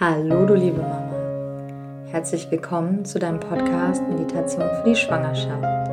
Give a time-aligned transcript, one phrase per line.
[0.00, 2.06] Hallo, du liebe Mama.
[2.12, 5.90] Herzlich willkommen zu deinem Podcast Meditation für die Schwangerschaft.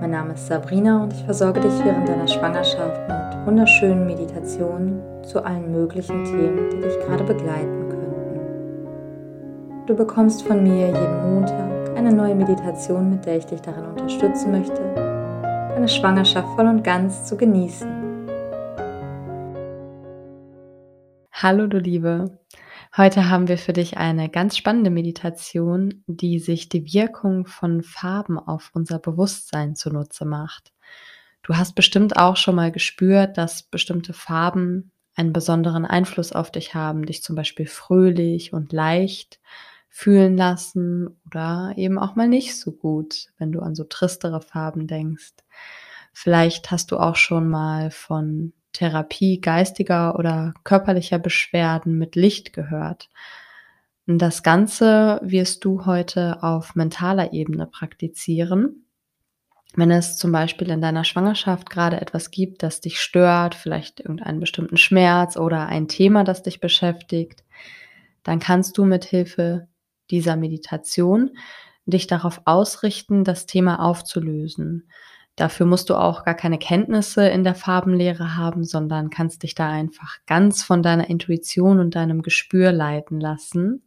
[0.00, 5.44] Mein Name ist Sabrina und ich versorge dich während deiner Schwangerschaft mit wunderschönen Meditationen zu
[5.44, 8.40] allen möglichen Themen, die dich gerade begleiten könnten.
[9.86, 14.50] Du bekommst von mir jeden Montag eine neue Meditation, mit der ich dich darin unterstützen
[14.50, 17.88] möchte, deine Schwangerschaft voll und ganz zu genießen.
[21.30, 22.32] Hallo, du Liebe.
[22.96, 28.38] Heute haben wir für dich eine ganz spannende Meditation, die sich die Wirkung von Farben
[28.38, 30.72] auf unser Bewusstsein zunutze macht.
[31.42, 36.74] Du hast bestimmt auch schon mal gespürt, dass bestimmte Farben einen besonderen Einfluss auf dich
[36.74, 39.40] haben, dich zum Beispiel fröhlich und leicht
[39.90, 44.86] fühlen lassen oder eben auch mal nicht so gut, wenn du an so tristere Farben
[44.86, 45.34] denkst.
[46.14, 53.08] Vielleicht hast du auch schon mal von Therapie geistiger oder körperlicher Beschwerden mit Licht gehört.
[54.06, 58.84] Das Ganze wirst du heute auf mentaler Ebene praktizieren.
[59.74, 64.40] Wenn es zum Beispiel in deiner Schwangerschaft gerade etwas gibt, das dich stört, vielleicht irgendeinen
[64.40, 67.44] bestimmten Schmerz oder ein Thema, das dich beschäftigt,
[68.22, 69.68] dann kannst du mit Hilfe
[70.10, 71.30] dieser Meditation
[71.86, 74.88] dich darauf ausrichten, das Thema aufzulösen.
[75.36, 79.68] Dafür musst du auch gar keine Kenntnisse in der Farbenlehre haben, sondern kannst dich da
[79.68, 83.82] einfach ganz von deiner Intuition und deinem Gespür leiten lassen.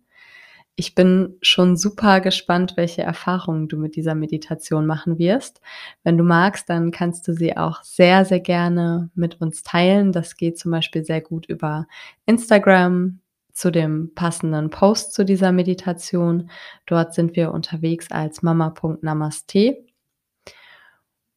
[0.75, 5.59] Ich bin schon super gespannt, welche Erfahrungen du mit dieser Meditation machen wirst.
[6.03, 10.13] Wenn du magst, dann kannst du sie auch sehr, sehr gerne mit uns teilen.
[10.13, 11.87] Das geht zum Beispiel sehr gut über
[12.25, 13.19] Instagram
[13.51, 16.49] zu dem passenden Post zu dieser Meditation.
[16.85, 19.88] Dort sind wir unterwegs als mama.namaste.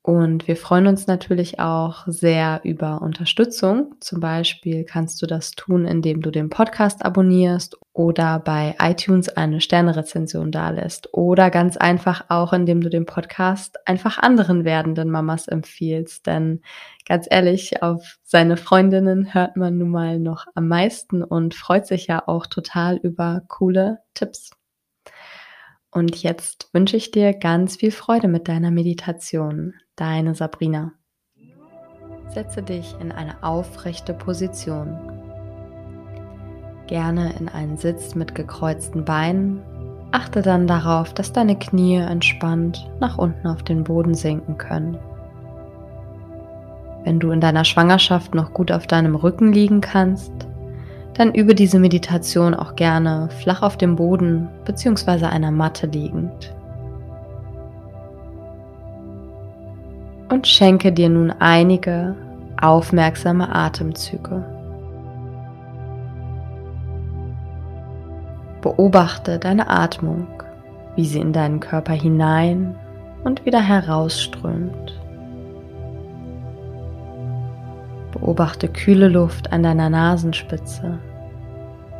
[0.05, 3.95] Und wir freuen uns natürlich auch sehr über Unterstützung.
[4.01, 9.61] Zum Beispiel kannst du das tun, indem du den Podcast abonnierst oder bei iTunes eine
[9.61, 16.27] Sternerezension dalässt oder ganz einfach auch, indem du den Podcast einfach anderen werdenden Mamas empfiehlst.
[16.27, 16.63] Denn
[17.07, 22.09] ganz ehrlich, auf seine Freundinnen hört man nun mal noch am meisten und freut sich
[22.09, 24.51] ja auch total über coole Tipps.
[25.93, 29.75] Und jetzt wünsche ich dir ganz viel Freude mit deiner Meditation.
[29.95, 30.93] Deine Sabrina.
[32.29, 34.99] Setze dich in eine aufrechte Position.
[36.87, 39.63] Gerne in einen Sitz mit gekreuzten Beinen.
[40.13, 44.99] Achte dann darauf, dass deine Knie entspannt nach unten auf den Boden sinken können.
[47.05, 50.33] Wenn du in deiner Schwangerschaft noch gut auf deinem Rücken liegen kannst,
[51.15, 55.27] dann übe diese Meditation auch gerne flach auf dem Boden bzw.
[55.27, 56.55] einer Matte liegend.
[60.31, 62.17] Und schenke dir nun einige
[62.61, 64.45] aufmerksame Atemzüge.
[68.63, 70.29] Beobachte deine Atmung,
[70.97, 72.77] wie sie in deinen Körper hinein
[73.25, 75.02] und wieder herausströmt.
[78.23, 81.01] Beobachte kühle Luft an deiner Nasenspitze,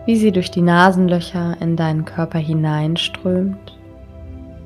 [0.07, 3.77] wie sie durch die Nasenlöcher in deinen Körper hineinströmt,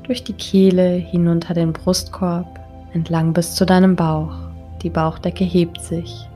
[0.03, 2.61] durch die Kehle hinunter den Brustkorb,
[2.93, 4.35] entlang bis zu deinem Bauch.
[4.83, 6.29] Die Bauchdecke hebt sich.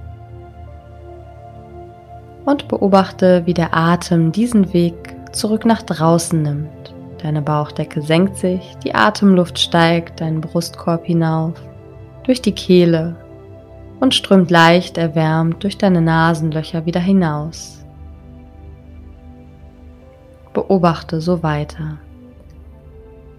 [2.46, 6.94] Und beobachte, wie der Atem diesen Weg zurück nach draußen nimmt.
[7.22, 11.60] Deine Bauchdecke senkt sich, die Atemluft steigt deinen Brustkorb hinauf,
[12.24, 13.16] durch die Kehle
[14.00, 17.84] und strömt leicht erwärmt durch deine Nasenlöcher wieder hinaus.
[20.52, 21.98] Beobachte so weiter.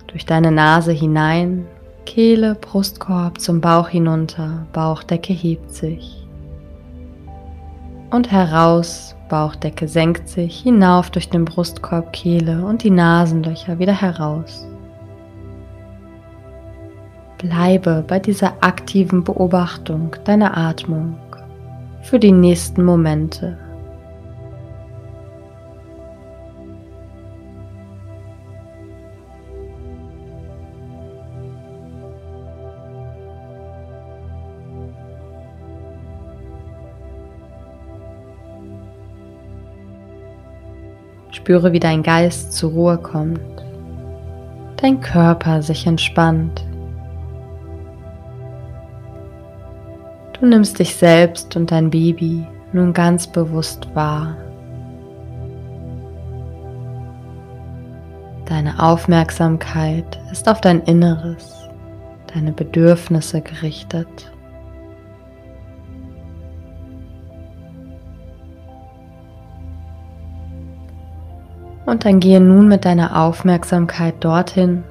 [0.07, 1.65] Durch deine Nase hinein,
[2.05, 6.27] Kehle, Brustkorb zum Bauch hinunter, Bauchdecke hebt sich.
[8.11, 14.67] Und heraus, Bauchdecke senkt sich, hinauf durch den Brustkorb, Kehle und die Nasenlöcher wieder heraus.
[17.41, 21.17] Bleibe bei dieser aktiven Beobachtung deiner Atmung
[22.03, 23.57] für die nächsten Momente.
[41.31, 43.39] Spüre, wie dein Geist zur Ruhe kommt,
[44.77, 46.63] dein Körper sich entspannt.
[50.41, 54.35] Du nimmst dich selbst und dein Baby nun ganz bewusst wahr.
[58.45, 61.69] Deine Aufmerksamkeit ist auf dein Inneres,
[62.33, 64.31] deine Bedürfnisse gerichtet.
[71.85, 74.83] Und dann gehe nun mit deiner Aufmerksamkeit dorthin,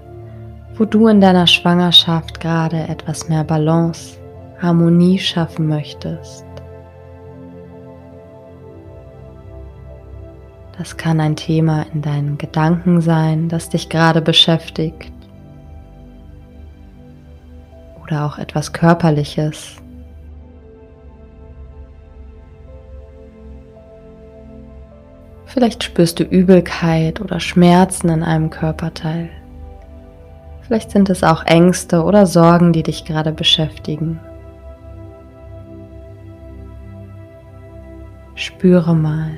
[0.77, 4.20] wo du in deiner Schwangerschaft gerade etwas mehr Balance,
[4.61, 6.45] Harmonie schaffen möchtest.
[10.79, 15.13] Das kann ein Thema in deinen Gedanken sein, das dich gerade beschäftigt.
[18.03, 19.81] Oder auch etwas Körperliches,
[25.51, 29.31] Vielleicht spürst du Übelkeit oder Schmerzen in einem Körperteil.
[30.63, 34.21] Vielleicht sind es auch Ängste oder Sorgen, die dich gerade beschäftigen.
[38.41, 39.33] Spüre mal.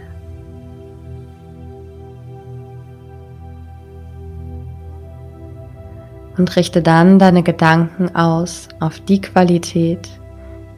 [6.39, 10.09] Und richte dann deine Gedanken aus auf die Qualität,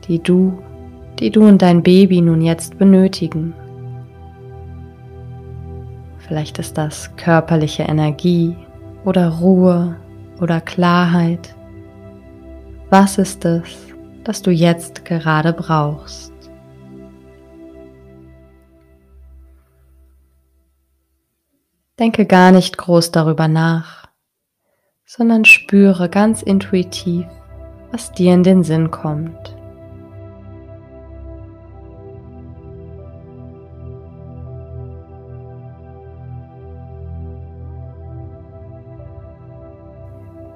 [0.09, 0.59] die du,
[1.19, 3.53] die du und dein Baby nun jetzt benötigen.
[6.17, 8.57] Vielleicht ist das körperliche Energie
[9.05, 9.97] oder Ruhe
[10.41, 11.55] oder Klarheit.
[12.89, 13.93] Was ist es,
[14.25, 16.34] das du jetzt gerade brauchst?
[22.01, 24.09] Denke gar nicht groß darüber nach,
[25.07, 27.25] sondern spüre ganz intuitiv,
[27.93, 29.55] was dir in den Sinn kommt.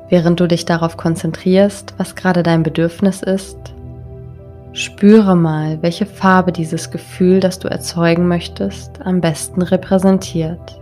[0.08, 3.58] Während du dich darauf konzentrierst, was gerade dein Bedürfnis ist,
[4.73, 10.81] spüre mal, welche Farbe dieses Gefühl, das du erzeugen möchtest, am besten repräsentiert.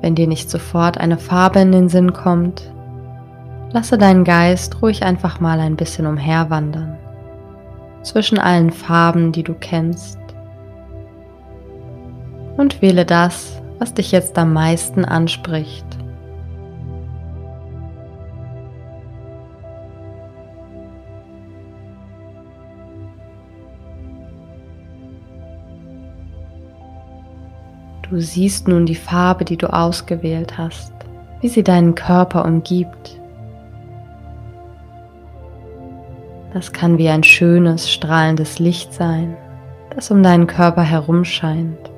[0.00, 2.72] Wenn dir nicht sofort eine Farbe in den Sinn kommt,
[3.72, 6.96] lasse deinen Geist ruhig einfach mal ein bisschen umherwandern
[8.02, 10.18] zwischen allen Farben, die du kennst
[12.56, 15.86] und wähle das, was dich jetzt am meisten anspricht.
[28.10, 30.92] Du siehst nun die Farbe, die du ausgewählt hast,
[31.40, 33.18] wie sie deinen Körper umgibt.
[36.52, 39.36] Das kann wie ein schönes, strahlendes Licht sein,
[39.94, 41.90] das um deinen Körper herum scheint.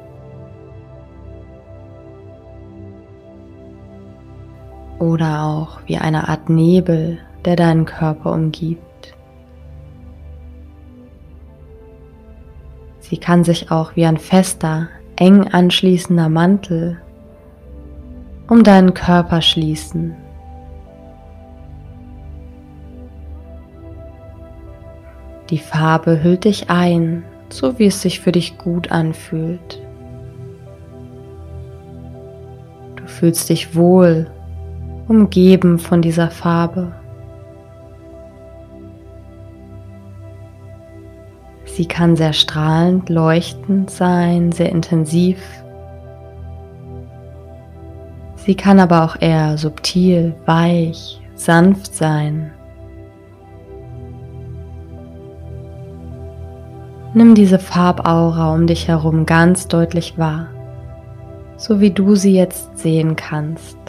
[5.03, 9.15] oder auch wie eine Art Nebel, der deinen Körper umgibt.
[13.01, 14.89] Sie kann sich auch wie ein fester,
[15.23, 17.01] eng anschließender Mantel
[18.49, 20.17] um deinen Körper schließen.
[25.49, 29.81] Die Farbe hüllt dich ein, so wie es sich für dich gut anfühlt.
[32.97, 34.29] Du fühlst dich wohl
[35.07, 36.97] umgeben von dieser Farbe.
[41.75, 45.39] Sie kann sehr strahlend, leuchtend sein, sehr intensiv.
[48.37, 52.51] Sie kann aber auch eher subtil, weich, sanft sein.
[57.15, 60.49] Nimm diese Farbaura um dich herum ganz deutlich wahr,
[61.57, 63.82] so wie du sie jetzt sehen kannst.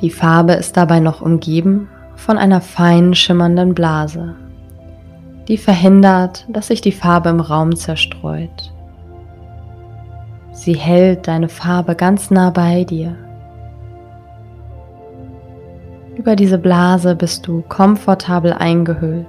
[0.00, 4.34] Die Farbe ist dabei noch umgeben von einer fein schimmernden Blase,
[5.48, 8.72] die verhindert, dass sich die Farbe im Raum zerstreut.
[10.52, 13.14] Sie hält deine Farbe ganz nah bei dir.
[16.16, 19.26] Über diese Blase bist du komfortabel eingehüllt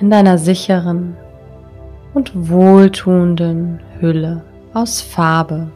[0.00, 1.16] in deiner sicheren
[2.12, 4.42] und wohltuenden Hülle
[4.74, 5.68] aus Farbe.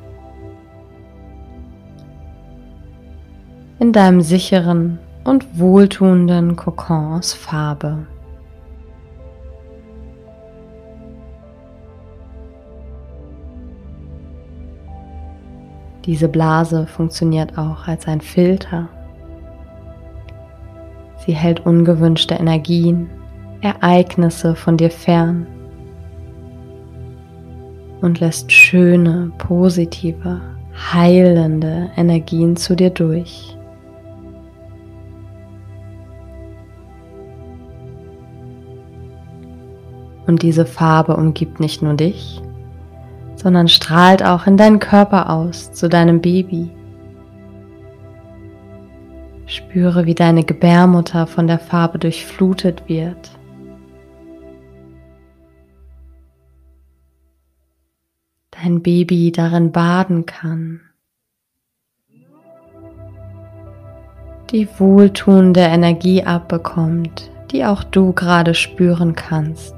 [3.79, 8.07] In deinem sicheren und wohltuenden Kokon aus Farbe.
[16.09, 18.89] Diese Blase funktioniert auch als ein Filter.
[21.27, 23.11] Sie hält ungewünschte Energien,
[23.61, 25.47] Ereignisse von dir fern
[28.01, 30.41] und lässt schöne, positive,
[30.93, 33.58] heilende Energien zu dir durch.
[40.29, 42.43] Und diese Farbe umgibt nicht nur dich,
[43.37, 46.71] sondern strahlt auch in deinen Körper aus zu deinem Baby.
[49.47, 53.31] Spüre, wie deine Gebärmutter von der Farbe durchflutet wird.
[58.51, 60.83] Dein Baby darin baden kann.
[64.51, 69.78] Die wohltuende Energie abbekommt, die auch du gerade spüren kannst.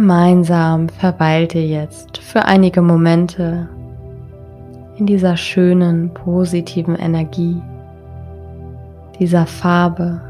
[0.00, 3.68] Gemeinsam verweilt ihr jetzt für einige Momente
[4.96, 7.60] in dieser schönen, positiven Energie,
[9.18, 10.20] dieser Farbe,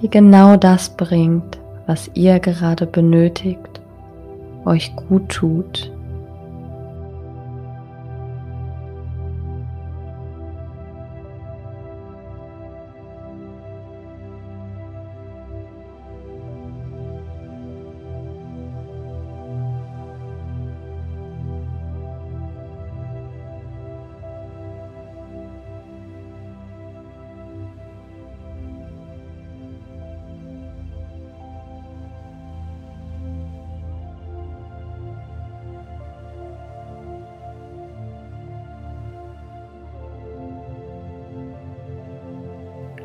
[0.00, 3.80] die genau das bringt, was ihr gerade benötigt,
[4.64, 5.90] euch gut tut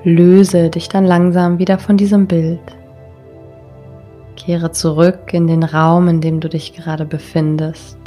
[0.04, 2.62] Löse dich dann langsam wieder von diesem Bild.
[4.36, 8.00] Kehre zurück in den Raum, in dem du dich gerade befindest.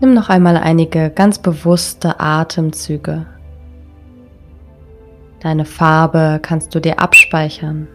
[0.00, 3.26] Nimm noch einmal einige ganz bewusste Atemzüge.
[5.40, 7.88] Deine Farbe kannst du dir abspeichern.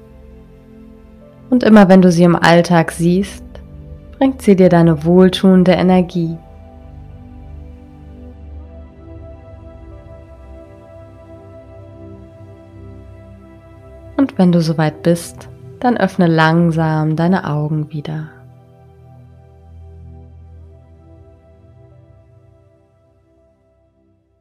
[1.49, 3.43] Und immer wenn du sie im Alltag siehst,
[4.17, 6.37] bringt sie dir deine wohltuende Energie.
[14.35, 15.49] Wenn du soweit bist,
[15.79, 18.29] dann öffne langsam deine Augen wieder.